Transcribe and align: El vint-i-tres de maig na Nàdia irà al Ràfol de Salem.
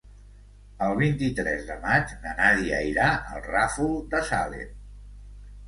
El 0.85 0.93
vint-i-tres 1.01 1.67
de 1.67 1.75
maig 1.83 2.15
na 2.25 2.33
Nàdia 2.41 2.81
irà 2.95 3.13
al 3.37 3.47
Ràfol 3.53 3.95
de 4.17 4.25
Salem. 4.33 4.77